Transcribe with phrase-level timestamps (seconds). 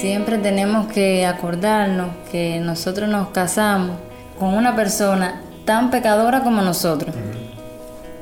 [0.00, 3.96] Siempre tenemos que acordarnos que nosotros nos casamos
[4.38, 7.12] con una persona tan pecadora como nosotros.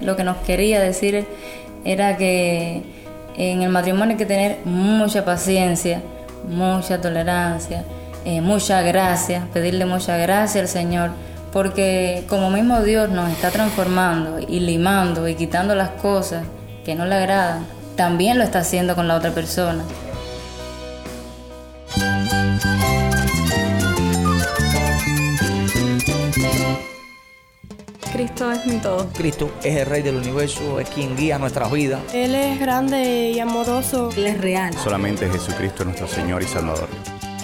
[0.00, 1.26] Lo que nos quería decir
[1.84, 2.82] era que
[3.36, 6.00] en el matrimonio hay que tener mucha paciencia,
[6.48, 7.84] mucha tolerancia,
[8.24, 11.10] eh, mucha gracia, pedirle mucha gracia al Señor,
[11.52, 16.46] porque como mismo Dios nos está transformando y limando y quitando las cosas
[16.86, 17.66] que no le agradan,
[17.96, 19.84] también lo está haciendo con la otra persona.
[28.12, 29.06] Cristo es mi todo.
[29.12, 32.00] Cristo es el Rey del universo, es quien guía nuestras vidas.
[32.14, 34.10] Él es grande y amoroso.
[34.16, 34.72] Él es real.
[34.74, 36.88] Solamente Jesucristo es nuestro Señor y Salvador.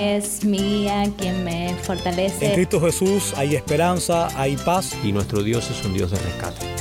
[0.00, 2.46] Es mía quien me fortalece.
[2.46, 4.96] En Cristo Jesús hay esperanza, hay paz.
[5.04, 6.71] Y nuestro Dios es un Dios de rescate.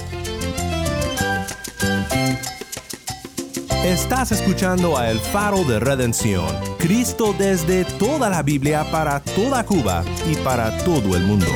[3.83, 6.45] Estás escuchando a El Faro de Redención.
[6.77, 11.47] Cristo desde toda la Biblia para toda Cuba y para todo el mundo.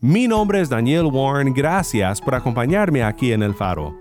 [0.00, 3.96] Mi nombre es Daniel Warren, gracias por acompañarme aquí en El Faro.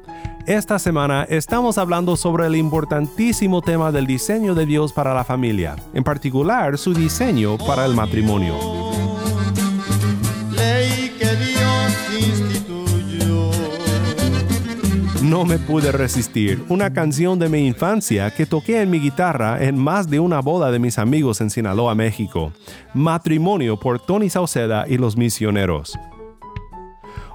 [0.47, 5.75] Esta semana estamos hablando sobre el importantísimo tema del diseño de Dios para la familia,
[5.93, 8.86] en particular su diseño para el matrimonio.
[15.27, 19.77] No me pude resistir, una canción de mi infancia que toqué en mi guitarra en
[19.77, 22.53] más de una boda de mis amigos en Sinaloa, México.
[22.93, 25.99] Matrimonio por Tony Sauceda y los misioneros.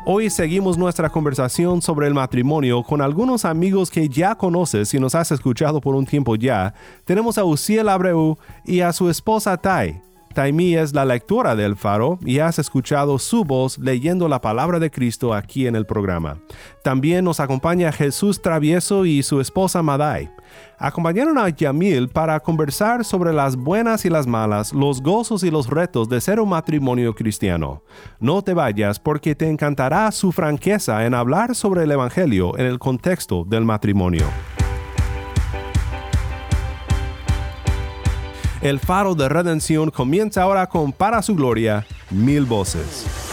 [0.06, 5.14] Hoy seguimos nuestra conversación sobre el matrimonio con algunos amigos que ya conoces y nos
[5.14, 6.72] has escuchado por un tiempo ya.
[7.04, 10.00] Tenemos a Uciel Abreu y a su esposa Tai.
[10.32, 14.90] Taimí es la lectora del Faro y has escuchado su voz leyendo la palabra de
[14.90, 16.38] Cristo aquí en el programa.
[16.82, 20.30] También nos acompaña Jesús Travieso y su esposa Madai.
[20.78, 25.68] Acompañaron a Yamil para conversar sobre las buenas y las malas, los gozos y los
[25.68, 27.82] retos de ser un matrimonio cristiano.
[28.18, 32.78] No te vayas porque te encantará su franqueza en hablar sobre el Evangelio en el
[32.78, 34.26] contexto del matrimonio.
[38.62, 43.31] El faro de redención comienza ahora con Para su gloria, mil voces.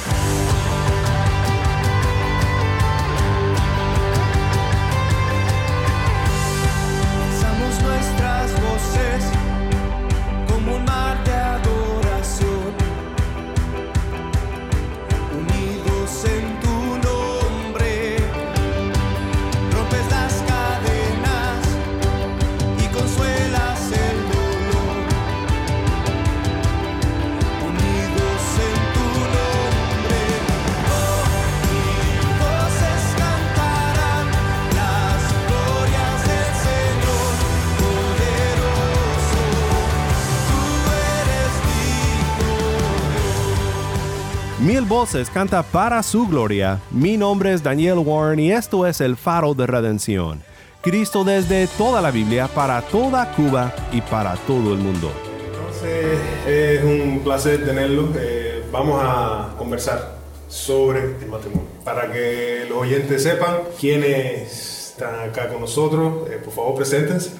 [44.89, 46.81] Voces canta para su gloria.
[46.89, 50.41] Mi nombre es Daniel Warren y esto es el faro de redención.
[50.81, 55.11] Cristo desde toda la Biblia, para toda Cuba y para todo el mundo.
[55.45, 58.09] Entonces es un placer tenerlo.
[58.17, 60.15] Eh, vamos a conversar
[60.47, 61.69] sobre el matrimonio.
[61.85, 67.33] Para que los oyentes sepan quiénes están acá con nosotros, eh, por favor preséntense.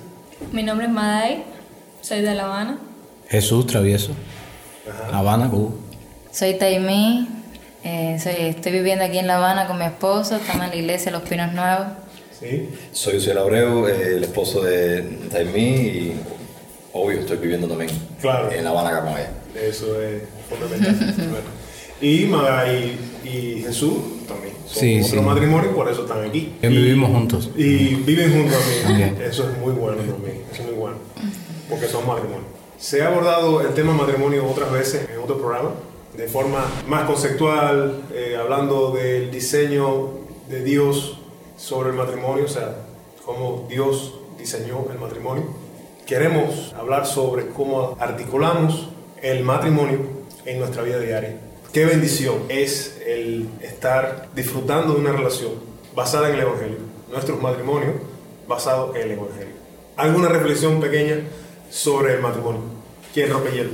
[0.52, 1.44] Mi nombre es Madai,
[2.02, 2.78] soy de La Habana.
[3.28, 4.12] Jesús Travieso.
[5.12, 5.72] Habana, Cuba.
[6.32, 7.28] Soy Taimí,
[7.84, 11.12] eh, soy- estoy viviendo aquí en La Habana con mi esposo, estamos en la iglesia
[11.12, 11.88] Los Pinos Nuevos.
[12.40, 12.70] ¿Sí?
[12.94, 15.02] Soy Uciel Abreu, eh, el esposo de
[15.32, 16.22] Taimí y
[16.94, 17.90] obvio estoy viviendo también
[18.22, 18.52] Claro.
[18.52, 19.32] en La Habana acá con ella.
[19.62, 20.96] Eso es fundamental.
[21.18, 21.60] Bueno.
[22.02, 24.54] Y Maga y, y Jesús también.
[24.66, 25.26] Son Sí, otro sí.
[25.26, 26.54] matrimonio, por eso están aquí.
[26.62, 27.50] Que vivimos juntos.
[27.58, 29.10] Y viven juntos también.
[29.10, 29.30] También.
[29.30, 30.44] Eso es muy bueno también.
[30.50, 30.96] Eso es muy bueno.
[31.70, 32.46] Porque son matrimonios.
[32.78, 35.72] Se ha abordado el tema matrimonio otras veces en otro programa,
[36.20, 40.10] de forma más conceptual, eh, hablando del diseño
[40.50, 41.18] de Dios
[41.56, 42.76] sobre el matrimonio, o sea,
[43.26, 45.46] cómo Dios diseñó el matrimonio.
[46.06, 48.90] Queremos hablar sobre cómo articulamos
[49.22, 50.00] el matrimonio
[50.46, 51.40] en nuestra vida diaria.
[51.72, 55.52] Qué bendición es el estar disfrutando de una relación
[55.96, 56.78] basada en el Evangelio,
[57.10, 57.94] nuestros matrimonios
[58.46, 59.54] basados en el Evangelio.
[59.96, 61.22] ¿Alguna reflexión pequeña
[61.70, 62.62] sobre el matrimonio?
[63.14, 63.70] ¿Quién rompe hielo?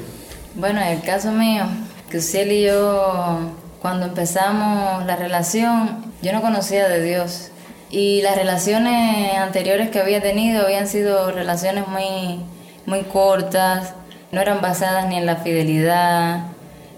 [0.54, 1.66] Bueno, en el caso mío,
[2.10, 7.52] que Uciel y yo, cuando empezamos la relación, yo no conocía de Dios.
[7.90, 12.42] Y las relaciones anteriores que había tenido habían sido relaciones muy,
[12.86, 13.94] muy cortas,
[14.32, 16.48] no eran basadas ni en la fidelidad,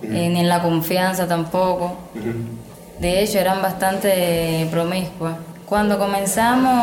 [0.02, 1.98] eh, ni en la confianza tampoco.
[3.00, 5.36] De hecho, eran bastante promiscuas.
[5.68, 6.74] Cuando comenzamos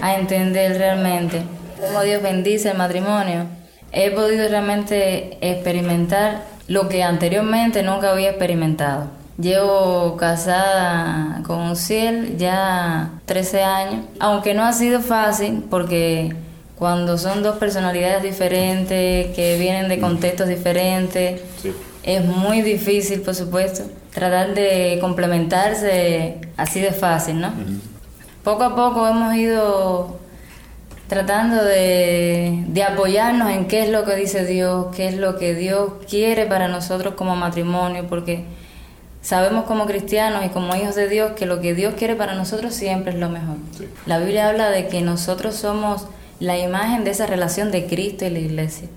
[0.00, 1.42] a entender realmente
[1.80, 3.46] cómo Dios bendice el matrimonio,
[3.90, 9.06] he podido realmente experimentar lo que anteriormente nunca había experimentado.
[9.38, 16.34] Llevo casada con Ciel ya 13 años, aunque no ha sido fácil porque
[16.76, 21.40] cuando son dos personalidades diferentes, que vienen de contextos diferentes,
[22.02, 27.52] es muy difícil, por supuesto, tratar de complementarse así de fácil, ¿no?
[28.42, 30.18] Poco a poco hemos ido
[31.12, 35.54] tratando de, de, apoyarnos en qué es lo que dice Dios, qué es lo que
[35.54, 38.46] Dios quiere para nosotros como matrimonio, porque
[39.20, 42.72] sabemos como cristianos y como hijos de Dios que lo que Dios quiere para nosotros
[42.72, 43.56] siempre es lo mejor.
[43.76, 43.86] Sí.
[44.06, 46.06] La Biblia habla de que nosotros somos
[46.40, 48.88] la imagen de esa relación de Cristo y la iglesia.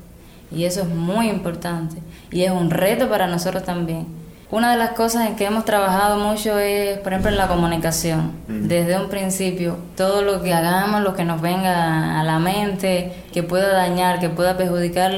[0.55, 1.97] Y eso es muy importante.
[2.31, 4.07] Y es un reto para nosotros también.
[4.51, 8.33] Una de las cosas en que hemos trabajado mucho es, por ejemplo, en la comunicación.
[8.47, 13.41] Desde un principio, todo lo que hagamos, lo que nos venga a la mente, que
[13.41, 15.11] pueda dañar, que pueda perjudicar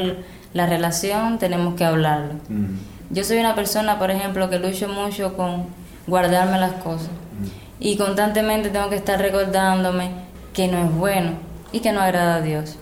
[0.53, 2.35] la relación, tenemos que hablarlo.
[3.09, 5.65] Yo soy una persona, por ejemplo, que lucho mucho con
[6.07, 7.09] guardarme las cosas.
[7.79, 10.11] Y constantemente tengo que estar recordándome
[10.53, 11.31] que no es bueno
[11.71, 12.77] y que no agrada a Dios.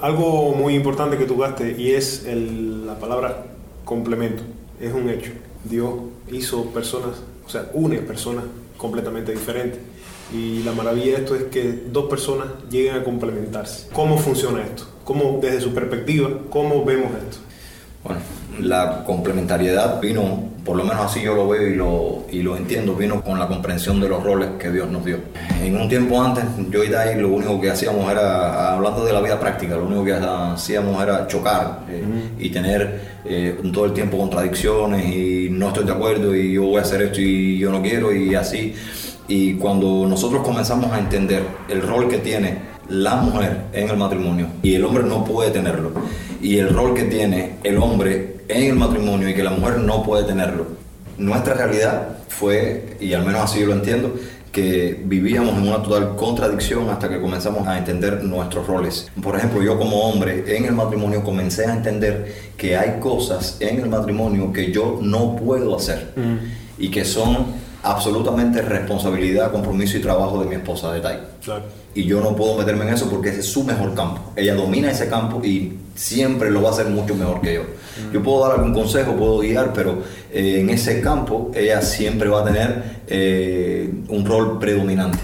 [0.00, 3.44] Algo muy importante que tocaste y es el, la palabra
[3.84, 4.44] complemento.
[4.80, 5.32] Es un hecho.
[5.64, 5.90] Dios
[6.30, 7.16] hizo personas,
[7.46, 8.44] o sea, une personas
[8.76, 9.80] completamente diferentes.
[10.32, 13.88] Y la maravilla de esto es que dos personas lleguen a complementarse.
[13.92, 14.84] ¿Cómo funciona esto?
[15.04, 17.38] ¿Cómo, desde su perspectiva, cómo vemos esto?
[18.04, 18.20] Bueno,
[18.60, 22.94] la complementariedad vino, por lo menos así yo lo veo y lo, y lo entiendo,
[22.94, 25.18] vino con la comprensión de los roles que Dios nos dio.
[25.62, 29.20] En un tiempo antes, yo y Dai lo único que hacíamos era, hablando de la
[29.20, 32.02] vida práctica, lo único que hacíamos era chocar eh,
[32.38, 36.78] y tener eh, todo el tiempo contradicciones y no estoy de acuerdo y yo voy
[36.78, 38.74] a hacer esto y yo no quiero y así.
[39.28, 44.46] Y cuando nosotros comenzamos a entender el rol que tiene la mujer en el matrimonio
[44.62, 45.92] y el hombre no puede tenerlo,
[46.40, 50.02] y el rol que tiene el hombre en el matrimonio y que la mujer no
[50.02, 50.66] puede tenerlo.
[51.18, 54.14] Nuestra realidad fue, y al menos así yo lo entiendo,
[54.52, 59.10] que vivíamos en una total contradicción hasta que comenzamos a entender nuestros roles.
[59.22, 63.80] Por ejemplo, yo como hombre en el matrimonio comencé a entender que hay cosas en
[63.80, 66.14] el matrimonio que yo no puedo hacer
[66.78, 71.18] y que son absolutamente responsabilidad, compromiso y trabajo de mi esposa de Tai.
[71.44, 71.64] Claro.
[71.98, 74.20] Y yo no puedo meterme en eso porque ese es su mejor campo.
[74.36, 77.62] Ella domina ese campo y siempre lo va a hacer mucho mejor que yo.
[78.12, 82.42] Yo puedo dar algún consejo, puedo guiar, pero eh, en ese campo ella siempre va
[82.42, 85.18] a tener eh, un rol predominante.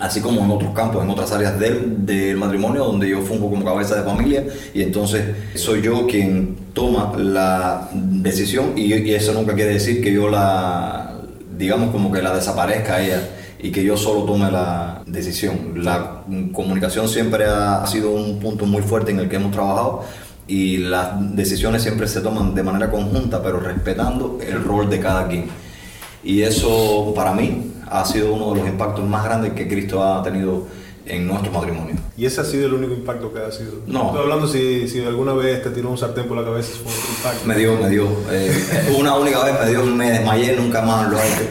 [0.00, 3.64] Así como en otros campos, en otras áreas del, del matrimonio, donde yo fungo como
[3.64, 5.22] cabeza de familia y entonces
[5.54, 11.20] soy yo quien toma la decisión y, y eso nunca quiere decir que yo la,
[11.56, 13.22] digamos como que la desaparezca a ella
[13.62, 15.84] y que yo solo tome la decisión.
[15.84, 16.22] La
[16.52, 20.04] comunicación siempre ha sido un punto muy fuerte en el que hemos trabajado
[20.46, 25.28] y las decisiones siempre se toman de manera conjunta, pero respetando el rol de cada
[25.28, 25.46] quien.
[26.24, 30.22] Y eso para mí ha sido uno de los impactos más grandes que Cristo ha
[30.22, 30.66] tenido
[31.06, 31.96] en nuestro matrimonio.
[32.16, 33.72] ¿Y ese ha sido el único impacto que ha sido?
[33.86, 34.06] No.
[34.06, 37.10] Estoy hablando si, si alguna vez te tiró un sartén por la cabeza, fue otro
[37.16, 37.46] impacto.
[37.46, 38.08] Me dio, me dio.
[38.30, 41.42] Eh, una única vez me dio, me desmayé, nunca más lo he hecho.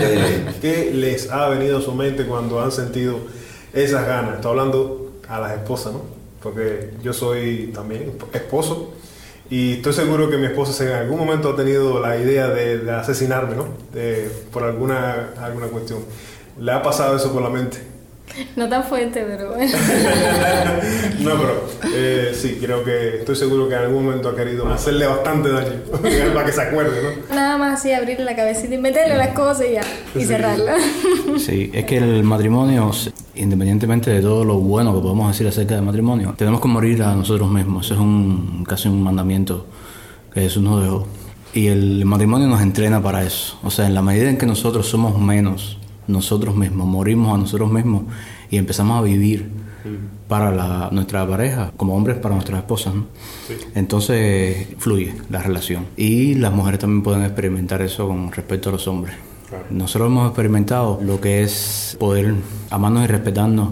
[0.00, 3.18] Eh, ¿Qué les ha venido a su mente cuando han sentido
[3.72, 4.36] esas ganas?
[4.36, 6.02] Estoy hablando a las esposas, ¿no?
[6.42, 8.94] Porque yo soy también esposo
[9.50, 12.90] y estoy seguro que mi esposa en algún momento ha tenido la idea de, de
[12.92, 13.66] asesinarme, ¿no?
[13.92, 16.00] De, por alguna, alguna cuestión.
[16.58, 17.78] ¿Le ha pasado eso por la mente?
[18.56, 19.72] No tan fuerte, pero bueno.
[21.20, 25.06] no, pero eh, sí, creo que estoy seguro que en algún momento ha querido hacerle
[25.06, 25.80] bastante daño
[26.34, 27.34] para que se acuerde, ¿no?
[27.34, 29.82] Nada más así abrirle la cabecita y meterle las cosas y ya,
[30.14, 30.26] y Sí.
[30.26, 30.74] cerrarla.
[31.38, 32.90] Sí, es que el matrimonio,
[33.34, 37.14] independientemente de todo lo bueno que podemos decir acerca del matrimonio, tenemos que morir a
[37.14, 37.84] nosotros mismos.
[37.86, 39.66] Eso es un, casi un mandamiento
[40.32, 41.06] que Jesús nos dejó.
[41.54, 43.58] Y el matrimonio nos entrena para eso.
[43.62, 45.78] O sea, en la medida en que nosotros somos menos
[46.08, 48.02] nosotros mismos, morimos a nosotros mismos
[48.50, 49.48] y empezamos a vivir
[50.26, 53.06] para la- nuestra pareja, como hombres para nuestras esposas, ¿no?
[53.74, 55.86] entonces fluye la relación.
[55.96, 59.14] Y las mujeres también pueden experimentar eso con respecto a los hombres.
[59.70, 62.34] Nosotros hemos experimentado lo que es poder
[62.70, 63.70] amarnos y respetarnos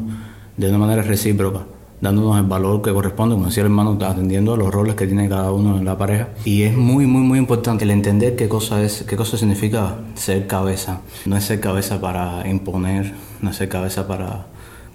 [0.57, 1.67] de una manera recíproca,
[2.01, 5.29] dándonos el valor que corresponde, como decía el hermano, atendiendo a los roles que tiene
[5.29, 6.29] cada uno en la pareja.
[6.45, 10.47] Y es muy, muy, muy importante el entender qué cosa es, qué cosa significa ser
[10.47, 11.01] cabeza.
[11.25, 14.47] No es ser cabeza para imponer, no es ser cabeza para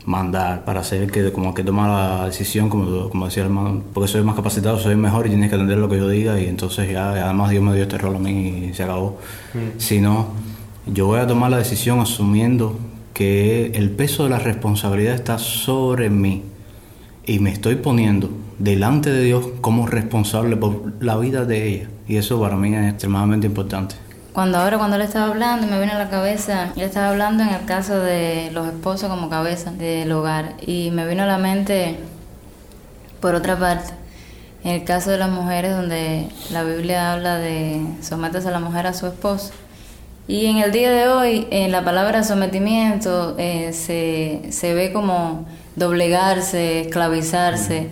[0.06, 3.84] mandar, para ser el que como que toma la decisión, como, como decía el hermano,
[3.94, 6.48] porque soy más capacitado, soy mejor y tienes que atender lo que yo diga y
[6.48, 9.20] entonces ya, además Dios me dio este rol a mí y se acabó.
[9.78, 10.28] Sino,
[10.88, 12.80] yo voy a tomar la decisión asumiendo
[13.14, 16.44] que el peso de la responsabilidad está sobre mí
[17.32, 21.90] y me estoy poniendo delante de Dios como responsable por la vida de ella.
[22.06, 23.96] Y eso para mí es extremadamente importante.
[24.34, 27.50] Cuando ahora, cuando él estaba hablando, me vino a la cabeza, él estaba hablando en
[27.50, 30.56] el caso de los esposos como cabeza del hogar.
[30.68, 32.00] Y me vino a la mente,
[33.22, 33.94] por otra parte,
[34.66, 38.88] en el caso de las mujeres, donde la Biblia habla de someterse a la mujer
[38.88, 39.54] a su esposo.
[40.28, 45.46] Y en el día de hoy, en la palabra sometimiento eh, se, se ve como
[45.76, 47.90] doblegarse, esclavizarse.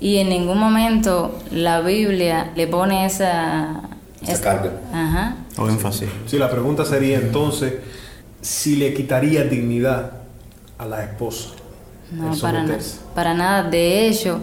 [0.00, 3.82] Y en ningún momento la Biblia le pone esa...
[4.26, 4.72] Esa carga.
[4.92, 5.36] Ajá.
[5.56, 6.08] O énfasis.
[6.26, 7.74] Sí, la pregunta sería entonces
[8.40, 10.12] si le quitaría dignidad
[10.78, 11.50] a la esposa.
[12.10, 12.66] No, el para nada.
[12.66, 12.98] someterse.
[13.14, 13.62] Para nada.
[13.64, 14.40] De hecho,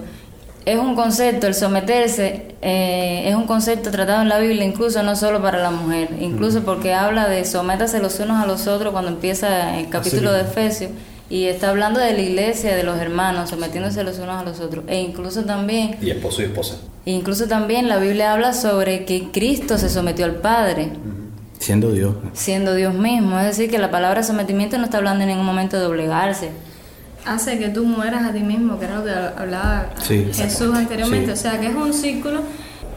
[0.65, 5.15] es un concepto, el someterse, eh, es un concepto tratado en la Biblia, incluso no
[5.15, 9.09] solo para la mujer, incluso porque habla de sométase los unos a los otros cuando
[9.11, 10.41] empieza el capítulo de.
[10.41, 10.91] Efesios.
[11.29, 14.83] Y está hablando de la iglesia, de los hermanos, sometiéndose los unos a los otros.
[14.87, 16.77] E incluso también Y esposo y esposa.
[17.05, 20.89] Incluso también la Biblia habla sobre que Cristo se sometió al Padre,
[21.59, 22.15] Siendo Dios.
[22.33, 23.37] siendo Dios mismo.
[23.39, 26.49] Es decir, que la palabra sometimiento no está hablando en ningún momento de doblegarse.
[27.25, 30.25] Hace que tú mueras a ti mismo, que era lo que hablaba Sí.
[30.33, 31.27] Jesús anteriormente.
[31.27, 31.31] Sí.
[31.33, 32.41] O sea, que es un círculo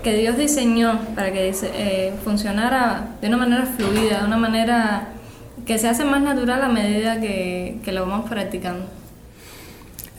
[0.02, 5.08] que Dios diseñó para que eh, funcionara de una manera fluida, de una manera
[5.66, 8.86] que se hace más natural a medida que, que lo vamos practicando.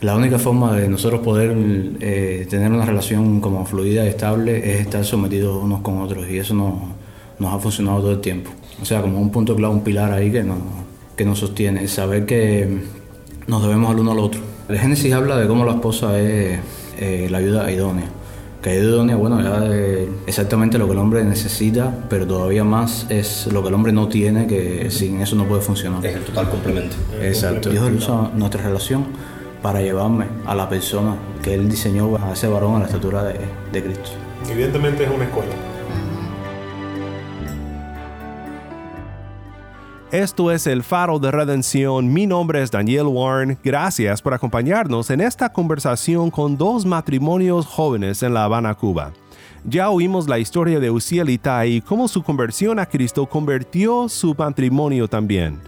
[0.00, 1.56] La única forma de nosotros poder
[2.00, 6.38] eh, tener una relación como fluida y estable es estar sometidos unos con otros y
[6.38, 6.92] eso no,
[7.38, 8.50] nos ha funcionado todo el tiempo.
[8.82, 10.58] O sea, como un punto clave, un pilar ahí que nos,
[11.16, 12.82] que nos sostiene, saber que
[13.46, 14.42] nos debemos al uno al otro.
[14.68, 16.58] El Génesis habla de cómo la esposa es
[16.98, 18.06] eh, la ayuda idónea.
[18.64, 23.04] Que ayuda idónea, bueno, ya de exactamente lo que el hombre necesita, pero todavía más
[23.10, 26.02] es lo que el hombre no tiene, que sin eso no puede funcionar.
[26.06, 26.96] Es el total complemento.
[27.20, 27.68] Exacto.
[27.68, 29.04] Dios usa nuestra relación
[29.60, 33.38] para llevarme a la persona que Él diseñó a ese varón a la estatura de,
[33.70, 34.12] de Cristo.
[34.50, 35.52] Evidentemente es una escuela.
[40.14, 42.12] Esto es el Faro de Redención.
[42.12, 43.58] Mi nombre es Daniel Warren.
[43.64, 49.10] Gracias por acompañarnos en esta conversación con dos matrimonios jóvenes en La Habana, Cuba.
[49.64, 54.08] Ya oímos la historia de Uziel y Tai y cómo su conversión a Cristo convirtió
[54.08, 55.58] su matrimonio también.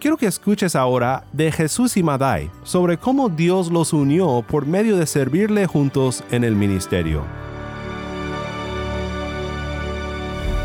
[0.00, 4.96] Quiero que escuches ahora de Jesús y Madai sobre cómo Dios los unió por medio
[4.96, 7.22] de servirle juntos en el ministerio.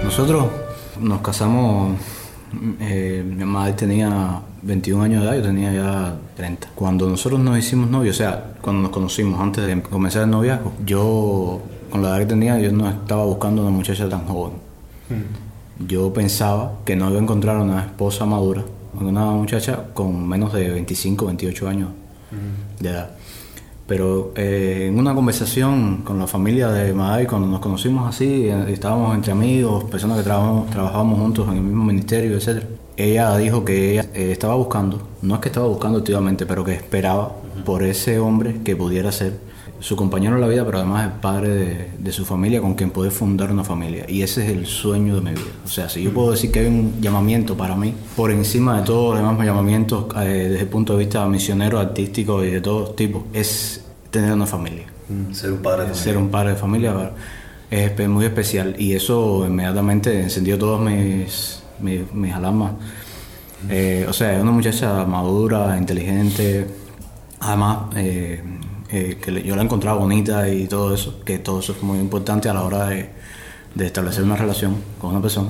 [0.03, 0.47] Nosotros
[0.99, 1.99] nos casamos,
[2.79, 6.69] eh, mi madre tenía 21 años de edad, yo tenía ya 30.
[6.75, 10.73] Cuando nosotros nos hicimos novios, o sea, cuando nos conocimos antes de comenzar el noviazgo,
[10.85, 11.61] yo,
[11.91, 14.53] con la edad que tenía, yo no estaba buscando una muchacha tan joven.
[15.79, 18.63] Yo pensaba que no iba a encontrar una esposa madura,
[18.99, 21.89] una muchacha con menos de 25, 28 años
[22.79, 23.11] de edad.
[23.87, 28.65] Pero eh, en una conversación con la familia de Madai, cuando nos conocimos así, eh,
[28.67, 32.63] estábamos entre amigos, personas que trabajamos, trabajábamos juntos en el mismo ministerio, etc.
[32.97, 36.73] Ella dijo que ella eh, estaba buscando, no es que estaba buscando activamente, pero que
[36.73, 37.33] esperaba
[37.65, 39.39] por ese hombre que pudiera ser
[39.79, 42.91] su compañero en la vida, pero además el padre de, de su familia con quien
[42.91, 44.05] poder fundar una familia.
[44.07, 45.51] Y ese es el sueño de mi vida.
[45.65, 48.85] O sea, si yo puedo decir que hay un llamamiento para mí, por encima de
[48.85, 52.91] todos los demás llamamientos eh, desde el punto de vista misionero, artístico y de todo
[52.91, 54.87] tipo, es tener una familia.
[55.31, 56.03] Ser un padre de familia.
[56.03, 57.11] Ser un padre de familia
[57.69, 62.73] es muy especial y eso inmediatamente encendió todas mis, mis, mis alarmas.
[63.69, 66.67] Eh, o sea, es una muchacha madura, inteligente,
[67.39, 68.41] además eh,
[68.91, 71.99] eh, que yo la he encontrado bonita y todo eso, que todo eso es muy
[71.99, 73.09] importante a la hora de,
[73.75, 75.49] de establecer una relación con una persona.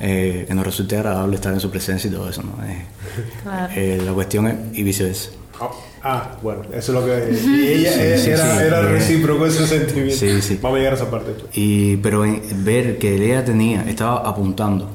[0.00, 2.42] Eh, que nos resulte agradable estar en su presencia y todo eso.
[2.42, 2.64] ¿no?
[2.64, 2.84] Eh,
[3.42, 3.72] Claro.
[3.76, 5.30] eh, la cuestión es, y viceversa.
[5.60, 5.70] Ah,
[6.04, 7.38] Ah, bueno, eso es lo que.
[7.46, 8.64] Y ella Sí, eh, sí, era, sí.
[8.66, 10.16] era recíproco ese sentimiento.
[10.16, 10.58] Sí, sí.
[10.60, 11.30] Vamos a llegar a esa parte.
[11.52, 14.90] Y, pero en- ver que ella tenía, estaba apuntando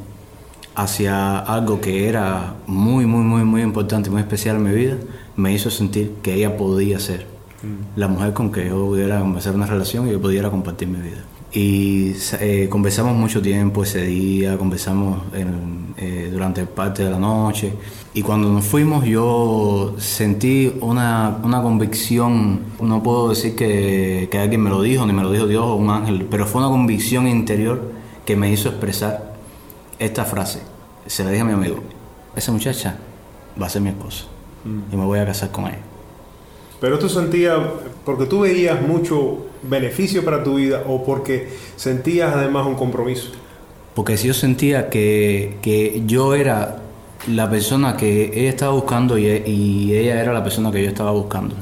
[0.75, 4.95] hacia algo que era muy, muy, muy, muy importante, muy especial en mi vida,
[5.35, 7.25] me hizo sentir que ella podía ser
[7.95, 11.23] la mujer con que yo pudiera comenzar una relación y yo pudiera compartir mi vida.
[11.51, 15.21] Y eh, conversamos mucho tiempo ese día, conversamos
[15.97, 17.73] eh, durante parte de la noche.
[18.13, 24.61] Y cuando nos fuimos yo sentí una, una convicción, no puedo decir que, que alguien
[24.61, 27.27] me lo dijo, ni me lo dijo Dios o un ángel, pero fue una convicción
[27.27, 27.91] interior
[28.25, 29.35] que me hizo expresar
[29.99, 30.61] esta frase.
[31.05, 31.79] Se la dije a mi amigo,
[32.35, 32.97] esa muchacha
[33.59, 34.25] va a ser mi esposa
[34.91, 35.96] y me voy a casar con ella.
[36.79, 37.57] Pero tú sentías,
[38.05, 43.31] porque tú veías mucho beneficio para tu vida o porque sentías además un compromiso.
[43.96, 46.84] Porque si yo sentía que, que yo era
[47.27, 51.12] la persona que ella estaba buscando y, y ella era la persona que yo estaba
[51.12, 51.55] buscando.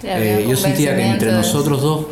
[0.00, 2.06] Sí, había Eh, yo sentía que entre nosotros dos,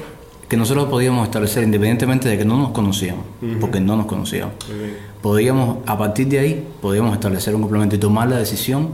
[0.49, 3.25] que nosotros podíamos establecer, independientemente de que no nos conocíamos,
[3.59, 4.55] porque no nos conocíamos,
[5.23, 8.91] podíamos, a partir de ahí, podíamos establecer un complemento y tomar la decisión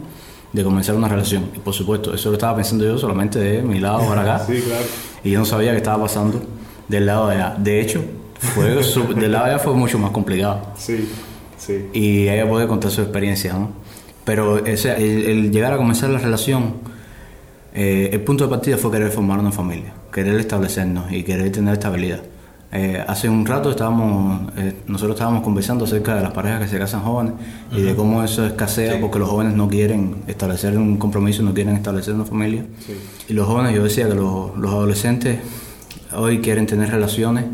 [0.53, 1.51] de comenzar una relación.
[1.55, 4.45] Y por supuesto, eso lo estaba pensando yo solamente de mi lado para acá.
[4.47, 4.85] Sí, claro.
[5.23, 6.43] Y yo no sabía qué estaba pasando
[6.89, 7.55] del lado de allá.
[7.59, 8.03] De hecho,
[8.39, 8.65] fue
[9.15, 10.63] del lado de allá fue mucho más complicado.
[10.77, 11.09] Sí,
[11.59, 11.87] sí.
[11.93, 13.71] Y ella puede contar su experiencia, ¿no?
[14.25, 16.75] Pero ese- el, el llegar a comenzar la relación,
[17.75, 21.75] eh, el punto de partida fue querer formar una familia, querer establecernos y querer tener
[21.75, 22.21] estabilidad.
[22.73, 26.79] Eh, hace un rato estábamos, eh, nosotros estábamos conversando acerca de las parejas que se
[26.79, 27.33] casan jóvenes
[27.73, 31.75] y de cómo eso escasea porque los jóvenes no quieren establecer un compromiso, no quieren
[31.75, 32.65] establecer una familia.
[33.29, 35.41] Y los jóvenes, yo decía que los, los adolescentes
[36.15, 37.45] hoy quieren tener relaciones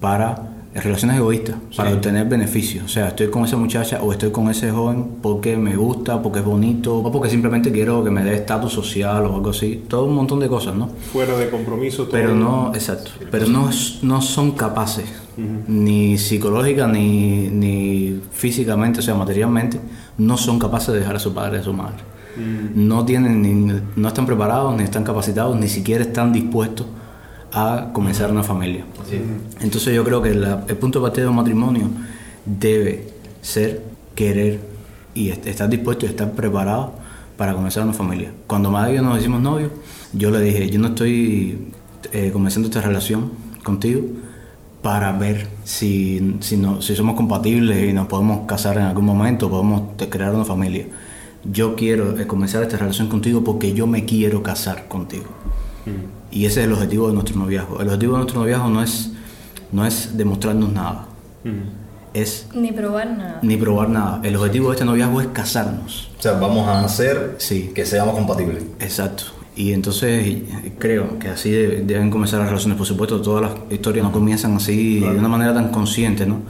[0.00, 2.84] para relaciones egoístas, para obtener beneficios.
[2.84, 6.40] O sea, estoy con esa muchacha o estoy con ese joven porque me gusta, porque
[6.40, 9.84] es bonito, o porque simplemente quiero que me dé estatus social o algo así.
[9.88, 10.88] Todo un montón de cosas, ¿no?
[11.12, 12.04] Fuera de compromiso.
[12.04, 12.12] todo.
[12.12, 13.10] Pero no, exacto.
[13.30, 13.70] Pero no,
[14.02, 15.06] no son capaces,
[15.36, 19.80] ni psicológica ni, ni físicamente, o sea, materialmente,
[20.18, 22.16] no son capaces de dejar a su padre y a su madre.
[22.74, 26.86] No tienen, ni, no están preparados, ni están capacitados, ni siquiera están dispuestos
[27.56, 28.84] a comenzar una familia.
[29.60, 31.88] Entonces yo creo que la- el punto de partida de un matrimonio
[32.44, 33.08] debe
[33.40, 33.82] ser
[34.14, 34.60] querer
[35.14, 36.92] y est- estar dispuesto y estar preparado
[37.38, 38.30] para comenzar una familia.
[38.46, 39.70] Cuando Madre y yo nos hicimos novios,
[40.12, 41.68] yo le dije, yo no estoy
[42.12, 43.32] eh, comenzando esta relación
[43.64, 44.02] contigo
[44.82, 49.48] para ver si, si, no- si somos compatibles y nos podemos casar en algún momento,
[49.50, 50.86] podemos crear una familia.
[51.50, 55.24] Yo quiero eh, comenzar esta relación contigo porque yo me quiero casar contigo.
[56.36, 57.80] Y ese es el objetivo de nuestro noviazgo.
[57.80, 59.10] El objetivo de nuestro noviazgo no es,
[59.72, 61.06] no es demostrarnos nada,
[62.12, 63.38] es Ni probar nada.
[63.42, 64.20] ni probar nada.
[64.22, 66.10] El objetivo de este noviazgo es casarnos.
[66.18, 67.70] O sea, vamos a hacer Sí.
[67.74, 68.64] que seamos compatibles.
[68.80, 69.24] Exacto.
[69.54, 70.42] Y entonces
[70.78, 72.76] creo que así de- deben comenzar las relaciones.
[72.76, 76.40] Por supuesto, todas las historias no comienzan así de una manera tan consciente, ¿no?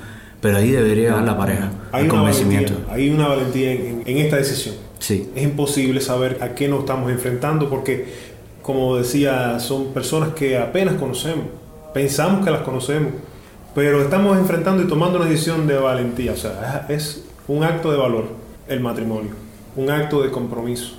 [0.40, 2.72] Pero ahí debería haber la pareja, Hay el una, convencimiento.
[2.72, 4.74] valentía, hay una valentía en, en esta decisión.
[4.98, 8.35] Sí, Es imposible saber a qué nos estamos enfrentando porque,
[8.66, 11.46] como decía, son personas que apenas conocemos.
[11.94, 13.12] Pensamos que las conocemos,
[13.76, 16.32] pero estamos enfrentando y tomando una decisión de valentía.
[16.32, 18.24] O sea, es un acto de valor
[18.66, 19.30] el matrimonio,
[19.76, 20.94] un acto de compromiso.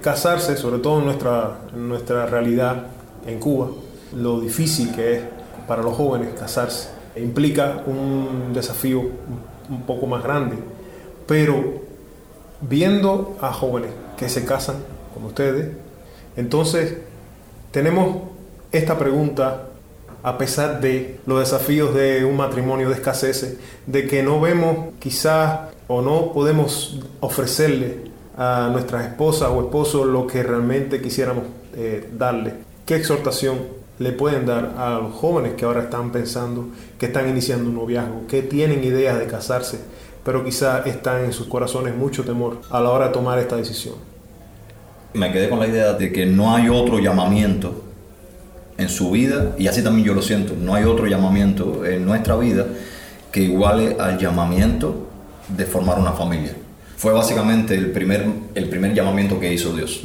[0.00, 2.86] Casarse, sobre todo en nuestra, en nuestra realidad
[3.26, 3.68] en Cuba,
[4.16, 5.22] lo difícil que es
[5.68, 10.56] para los jóvenes casarse, implica un desafío un- un poco más grande.
[11.26, 11.82] Pero
[12.62, 14.76] viendo a jóvenes que se casan
[15.14, 15.68] con ustedes,
[16.36, 16.96] entonces
[17.70, 18.22] tenemos
[18.70, 19.68] esta pregunta
[20.22, 25.72] a pesar de los desafíos de un matrimonio de escasez, de que no vemos quizás
[25.88, 32.54] o no podemos ofrecerle a nuestras esposas o esposos lo que realmente quisiéramos eh, darle.
[32.86, 33.58] ¿Qué exhortación
[33.98, 36.68] le pueden dar a los jóvenes que ahora están pensando,
[36.98, 39.80] que están iniciando un noviazgo, que tienen ideas de casarse,
[40.24, 44.11] pero quizás están en sus corazones mucho temor a la hora de tomar esta decisión?
[45.14, 47.84] Me quedé con la idea de que no hay otro llamamiento
[48.78, 52.36] en su vida, y así también yo lo siento, no hay otro llamamiento en nuestra
[52.36, 52.66] vida
[53.30, 55.08] que iguale al llamamiento
[55.56, 56.54] de formar una familia.
[56.96, 60.02] Fue básicamente el primer, el primer llamamiento que hizo Dios.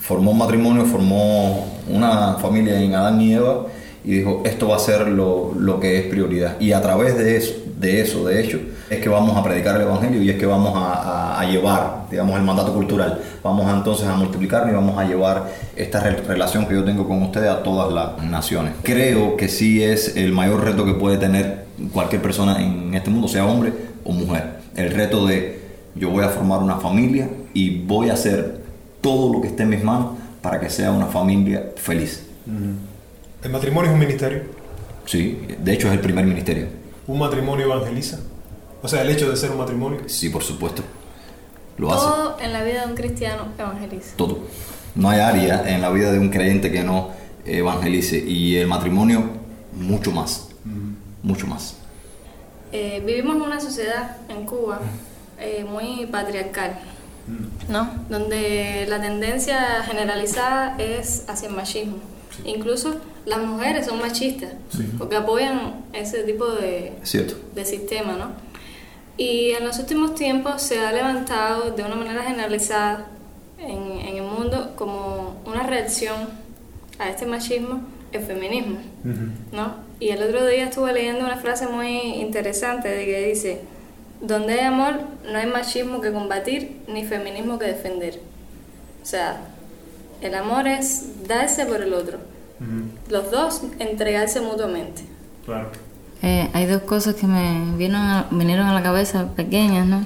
[0.00, 3.66] Formó un matrimonio, formó una familia en Adán y Eva
[4.04, 6.60] y dijo, esto va a ser lo, lo que es prioridad.
[6.60, 9.82] Y a través de eso, de eso, de hecho, es que vamos a predicar el
[9.82, 13.20] Evangelio y es que vamos a, a- a llevar, digamos, el mandato cultural.
[13.42, 17.06] Vamos a, entonces a multiplicar y vamos a llevar esta re- relación que yo tengo
[17.08, 18.74] con ustedes a todas las naciones.
[18.82, 23.26] Creo que sí es el mayor reto que puede tener cualquier persona en este mundo,
[23.28, 23.72] sea hombre
[24.04, 24.60] o mujer.
[24.76, 25.60] El reto de
[25.96, 28.60] yo voy a formar una familia y voy a hacer
[29.00, 32.24] todo lo que esté en mis manos para que sea una familia feliz.
[33.42, 34.42] ¿El matrimonio es un ministerio?
[35.06, 36.66] Sí, de hecho es el primer ministerio.
[37.06, 38.20] ¿Un matrimonio evangeliza?
[38.82, 40.00] O sea, el hecho de ser un matrimonio.
[40.06, 40.82] Sí, por supuesto.
[41.78, 44.16] Lo hace Todo en la vida de un cristiano evangeliza.
[44.16, 44.38] todo.
[44.94, 47.10] No hay área en la vida de un creyente que no
[47.44, 49.24] evangelice y el matrimonio
[49.72, 50.48] mucho más,
[51.22, 51.76] mucho más.
[52.70, 54.80] Eh, vivimos en una sociedad en Cuba
[55.40, 56.78] eh, muy patriarcal,
[57.68, 57.90] ¿no?
[58.08, 61.96] Donde la tendencia generalizada es hacia el machismo.
[62.44, 64.52] Incluso las mujeres son machistas
[64.98, 67.36] porque apoyan ese tipo de, cierto.
[67.54, 68.32] de sistema, ¿no?
[69.16, 73.06] Y en los últimos tiempos se ha levantado de una manera generalizada
[73.58, 76.28] en, en el mundo como una reacción
[76.98, 77.82] a este machismo
[78.14, 78.78] el feminismo,
[79.52, 79.74] ¿no?
[80.00, 83.60] Y el otro día estuve leyendo una frase muy interesante de que dice,
[84.20, 88.20] donde hay amor no hay machismo que combatir ni feminismo que defender.
[89.02, 89.40] O sea,
[90.20, 92.18] El amor es darse por el otro.
[93.10, 95.02] Los dos entregarse mutuamente.
[95.44, 95.68] Claro.
[96.22, 100.04] Eh, hay dos cosas que me vieron a- vinieron a la cabeza pequeñas, ¿no?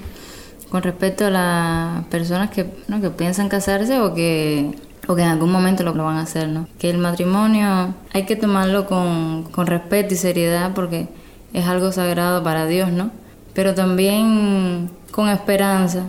[0.71, 3.01] Con respecto a las personas que, ¿no?
[3.01, 4.73] que piensan casarse o que,
[5.07, 6.67] o que en algún momento lo, lo van a hacer, ¿no?
[6.79, 11.07] Que el matrimonio hay que tomarlo con, con respeto y seriedad porque
[11.53, 13.11] es algo sagrado para Dios, ¿no?
[13.55, 16.05] Pero también con esperanza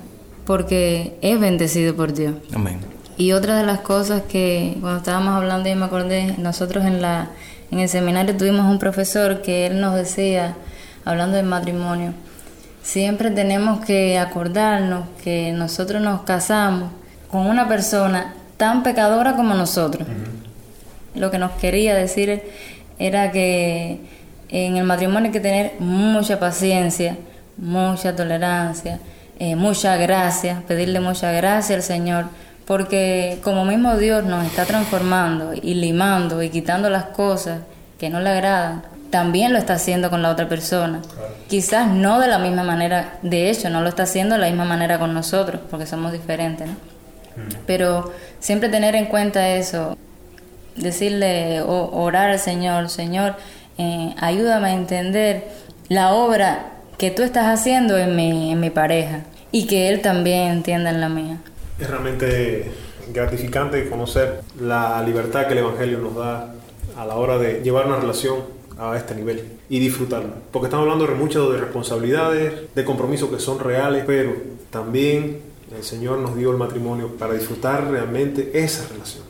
[0.46, 2.34] porque es bendecido por Dios.
[2.54, 2.80] Amén.
[3.20, 7.28] Y otra de las cosas que cuando estábamos hablando y me acordé, nosotros en la
[7.70, 10.56] en el seminario tuvimos un profesor que él nos decía,
[11.04, 12.14] hablando del matrimonio,
[12.82, 16.92] siempre tenemos que acordarnos que nosotros nos casamos
[17.30, 20.08] con una persona tan pecadora como nosotros.
[21.14, 22.42] Lo que nos quería decir
[23.00, 24.00] era que
[24.48, 27.18] en el matrimonio hay que tener mucha paciencia,
[27.58, 29.02] mucha tolerancia,
[29.40, 32.26] eh, mucha gracia, pedirle mucha gracia al Señor,
[32.70, 37.62] porque como mismo Dios nos está transformando y limando y quitando las cosas
[37.98, 41.02] que no le agradan, también lo está haciendo con la otra persona.
[41.48, 44.66] Quizás no de la misma manera, de hecho, no lo está haciendo de la misma
[44.66, 46.76] manera con nosotros, porque somos diferentes, ¿no?
[47.66, 49.98] Pero siempre tener en cuenta eso,
[50.76, 53.34] decirle, o orar al Señor, Señor,
[53.80, 55.48] eh, ayúdame a entender
[55.88, 56.68] la obra
[57.00, 61.02] que tú estás haciendo en mi, en mi pareja y que Él también entienda en
[61.02, 61.38] la mía.
[61.80, 62.72] Es realmente
[63.14, 66.54] gratificante conocer la libertad que el Evangelio nos da
[66.98, 68.44] a la hora de llevar una relación
[68.78, 70.34] a este nivel y disfrutarla.
[70.52, 74.34] Porque estamos hablando de muchas de responsabilidades, de compromisos que son reales, pero
[74.70, 75.42] también
[75.76, 79.24] el Señor nos dio el matrimonio para disfrutar realmente esa relación.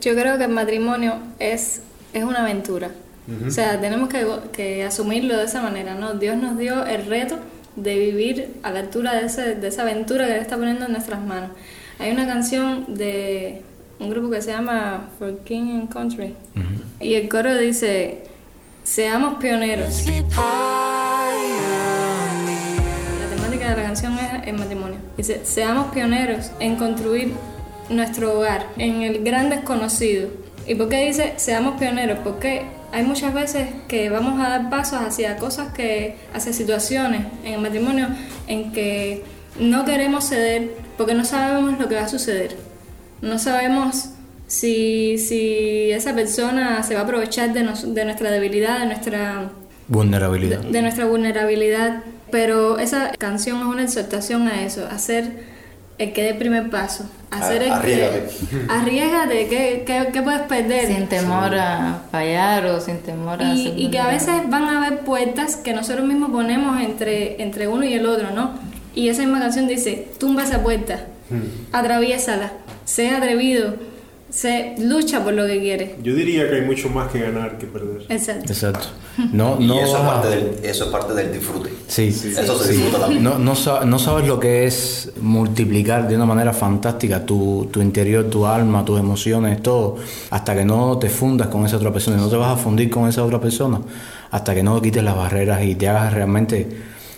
[0.00, 2.90] Yo creo que el matrimonio es, es una aventura.
[3.46, 6.14] O sea, tenemos que, que asumirlo de esa manera, ¿no?
[6.14, 7.36] Dios nos dio el reto
[7.82, 10.92] de vivir a la altura de, ese, de esa aventura que Él está poniendo en
[10.92, 11.50] nuestras manos.
[11.98, 13.62] Hay una canción de
[13.98, 16.34] un grupo que se llama For King and Country
[17.00, 18.22] y el coro dice,
[18.84, 20.04] seamos pioneros.
[20.06, 20.22] La
[23.34, 24.98] temática de la canción es el matrimonio.
[25.16, 27.32] Dice, seamos pioneros en construir
[27.88, 30.28] nuestro hogar, en el gran desconocido.
[30.66, 32.18] ¿Y por qué dice seamos pioneros?
[32.22, 37.54] Porque hay muchas veces que vamos a dar pasos hacia cosas que, hacia situaciones en
[37.54, 38.08] el matrimonio
[38.46, 39.24] en que
[39.60, 42.56] no queremos ceder porque no sabemos lo que va a suceder.
[43.20, 44.10] No sabemos
[44.46, 49.50] si, si esa persona se va a aprovechar de, nos- de nuestra debilidad, de nuestra
[49.88, 50.60] Vulnerabilidad.
[50.60, 52.02] de nuestra vulnerabilidad.
[52.30, 55.44] Pero esa canción es una exhortación a eso, a hacer
[55.98, 57.04] el que dé el primer paso.
[57.30, 58.30] a Hacer el que- Arriésgate.
[58.70, 60.86] Arriésgate, ¿qué, qué, qué puedes perder?
[60.86, 63.52] Sin temor a fallar o sin temor a...
[63.54, 67.42] Y, ser y que a veces van a haber puertas que nosotros mismos ponemos entre,
[67.42, 68.52] entre uno y el otro, ¿no?
[68.94, 71.04] Y esa misma canción dice, tumba esa puerta,
[71.72, 72.52] atraviésala,
[72.84, 73.74] sé atrevido,
[74.30, 75.90] sé, lucha por lo que quieres.
[76.02, 78.02] Yo diría que hay mucho más que ganar que perder.
[78.08, 78.52] Exacto.
[78.52, 78.86] Exacto.
[79.32, 81.70] No, Y no eso, es parte del, eso es parte del disfrute.
[81.88, 83.24] Sí, Eso se disfruta también.
[83.24, 88.26] No, no, no sabes lo que es multiplicar de una manera fantástica tu, tu interior,
[88.26, 89.96] tu alma, tus emociones, todo,
[90.30, 92.16] hasta que no te fundas con esa otra persona.
[92.16, 93.80] Y no te vas a fundir con esa otra persona
[94.30, 96.68] hasta que no quites las barreras y te hagas realmente,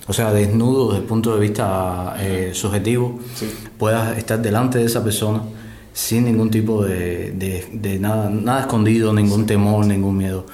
[0.06, 3.18] o sea, desnudo desde el punto de vista eh, subjetivo,
[3.78, 5.42] puedas estar delante de esa persona
[5.92, 10.46] sin ningún tipo de, de- de nada, nada escondido, ningún temor, ningún miedo.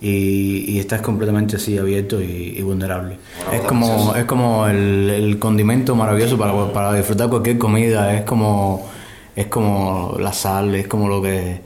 [0.00, 3.18] Y, y estás completamente así abierto y, y vulnerable.
[3.52, 8.84] Es como, es como el, el condimento maravilloso para, para disfrutar cualquier comida, es como,
[9.36, 11.60] es como la sal, es como lo que...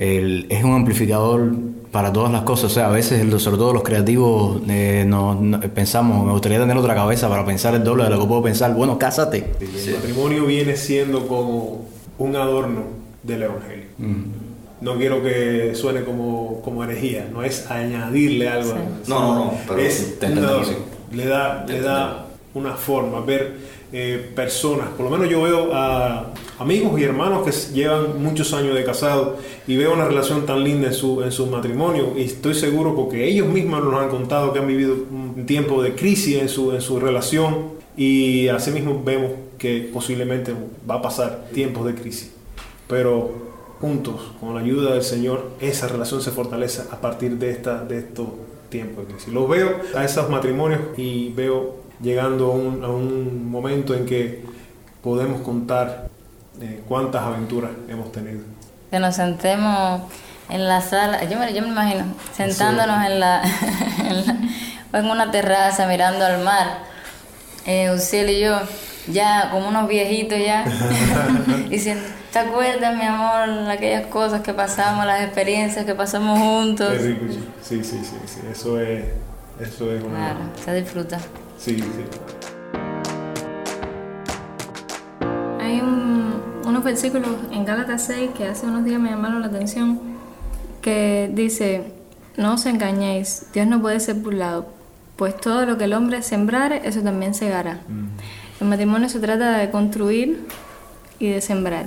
[0.00, 1.52] el- es un amplificador
[1.92, 5.60] para todas las cosas, o sea, a veces, sobre todo los creativos, eh, no- no-
[5.60, 8.74] pensamos, me gustaría tener otra cabeza para pensar el doble de lo que puedo pensar.
[8.74, 9.52] Bueno, cásate.
[9.60, 11.86] El matrimonio viene siendo como
[12.18, 12.82] un adorno
[13.22, 13.86] del Evangelio.
[14.80, 18.72] No quiero que suene como, como herejía, no es añadirle algo.
[18.72, 20.64] a- No, no, no, pero es te adorno.
[20.64, 20.74] sí.
[21.12, 23.54] Le da, Te le da una forma, ver
[23.92, 28.74] eh, personas, por lo menos yo veo a amigos y hermanos que llevan muchos años
[28.74, 32.54] de casado y veo una relación tan linda en su, en su matrimonio y estoy
[32.54, 36.48] seguro porque ellos mismos nos han contado que han vivido un tiempo de crisis en
[36.48, 40.54] su, en su relación y asimismo vemos que posiblemente
[40.88, 42.32] va a pasar tiempos de crisis.
[42.88, 43.46] Pero
[43.80, 47.98] juntos, con la ayuda del Señor, esa relación se fortalece a partir de, esta, de
[47.98, 48.26] estos
[48.68, 49.32] tiempos de crisis.
[49.32, 54.44] Los veo a esos matrimonios y veo llegando a un, a un momento en que
[55.02, 56.08] podemos contar
[56.60, 58.40] eh, cuántas aventuras hemos tenido.
[58.90, 60.02] Que nos sentemos
[60.48, 62.04] en la sala, yo me, yo me imagino,
[62.36, 63.42] sentándonos en la,
[64.08, 64.36] en la-
[64.92, 66.78] en una terraza mirando al mar,
[67.66, 68.56] eh, Uciel y yo,
[69.08, 70.64] ya como unos viejitos ya,
[71.70, 76.92] diciendo, ¿Te acuerdas, mi amor, aquellas cosas que pasamos, las experiencias que pasamos juntos?
[76.92, 77.24] Es rico,
[77.62, 78.40] sí, sí, sí, sí.
[78.52, 79.04] Eso es,
[79.58, 80.14] eso es una...
[80.16, 81.18] Claro, se disfruta.
[81.58, 81.84] Sí, sí.
[85.60, 89.98] Hay un- unos versículos en Gálatas 6 que hace unos días me llamaron la atención,
[90.82, 91.92] que dice,
[92.36, 94.66] no os engañéis, Dios no puede ser burlado,
[95.16, 97.78] pues todo lo que el hombre sembrare, eso también segará.
[98.60, 100.46] El matrimonio se trata de construir
[101.18, 101.86] y de sembrar.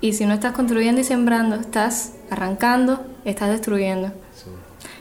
[0.00, 4.12] Y si no estás construyendo y sembrando, estás arrancando, estás destruyendo.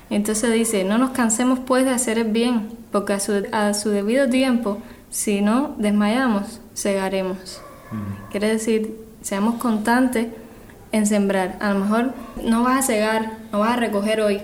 [0.09, 3.89] Entonces dice, no nos cansemos pues de hacer el bien, porque a su, a su
[3.89, 4.77] debido tiempo,
[5.09, 7.61] si no desmayamos, segaremos.
[8.31, 10.27] Quiere decir, seamos constantes
[10.91, 11.57] en sembrar.
[11.59, 14.41] A lo mejor no vas a cegar, no vas a recoger hoy,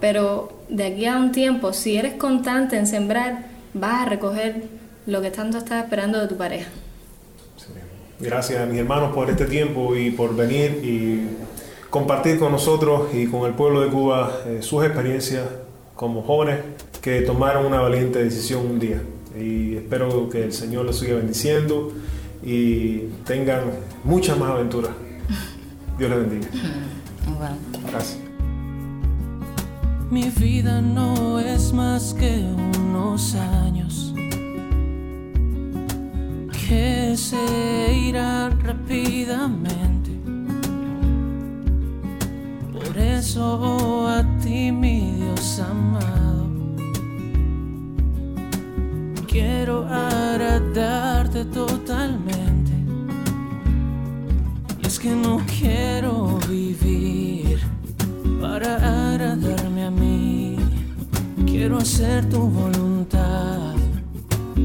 [0.00, 4.68] pero de aquí a un tiempo, si eres constante en sembrar, vas a recoger
[5.06, 6.70] lo que tanto estás esperando de tu pareja.
[8.20, 11.28] Gracias, mis hermanos, por este tiempo y por venir y
[11.90, 15.44] compartir con nosotros y con el pueblo de Cuba eh, sus experiencias
[15.96, 16.60] como jóvenes
[17.00, 19.02] que tomaron una valiente decisión un día.
[19.36, 21.92] Y espero que el Señor los siga bendiciendo
[22.44, 23.62] y tengan
[24.04, 24.92] muchas más aventuras.
[25.98, 26.48] Dios les bendiga.
[27.90, 28.18] Gracias.
[30.10, 32.44] Mi vida no es más que
[32.78, 34.11] unos años
[36.72, 40.10] que se irán rápidamente.
[42.72, 46.46] Por eso a ti, mi Dios amado,
[49.26, 52.72] quiero agradarte totalmente.
[54.82, 57.58] Y es que no quiero vivir
[58.40, 58.70] para
[59.10, 60.56] agradarme a mí.
[61.44, 63.74] Quiero hacer tu voluntad.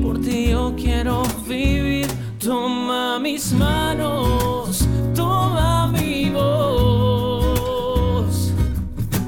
[0.02, 2.08] Por ti yo quiero vivir.
[2.40, 7.34] Toma mis manos, toma mi voz.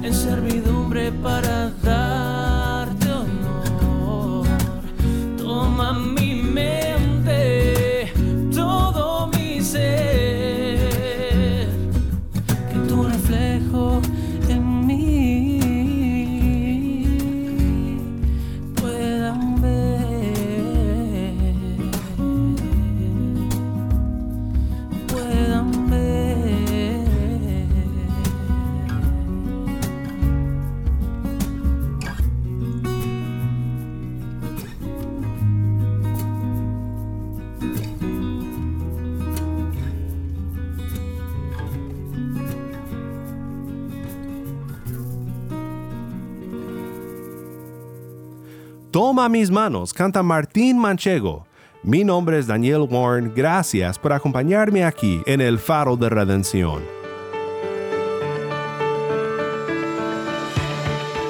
[0.03, 1.58] En servidumbre para
[49.19, 51.45] Toma mis manos, canta Martín Manchego.
[51.83, 56.81] Mi nombre es Daniel Warren, gracias por acompañarme aquí en el Faro de Redención.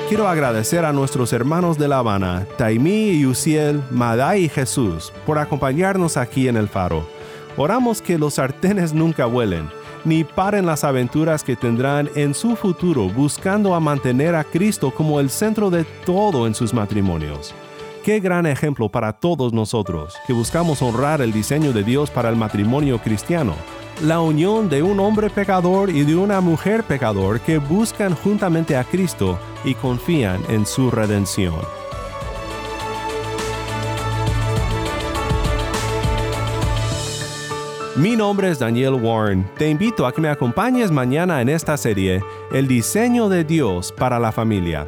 [0.07, 5.39] Quiero agradecer a nuestros hermanos de La Habana, Taimí y Uciel, Maday y Jesús, por
[5.39, 7.09] acompañarnos aquí en el Faro.
[7.57, 9.67] Oramos que los sartenes nunca vuelen,
[10.05, 15.19] ni paren las aventuras que tendrán en su futuro buscando a mantener a Cristo como
[15.19, 17.55] el centro de todo en sus matrimonios.
[18.03, 22.37] Qué gran ejemplo para todos nosotros que buscamos honrar el diseño de Dios para el
[22.37, 23.53] matrimonio cristiano.
[24.01, 28.85] La unión de un hombre pecador y de una mujer pecador que buscan juntamente a
[28.85, 31.55] Cristo y confían en su redención.
[37.97, 39.45] Mi nombre es Daniel Warren.
[39.57, 44.19] Te invito a que me acompañes mañana en esta serie, El diseño de Dios para
[44.19, 44.87] la familia.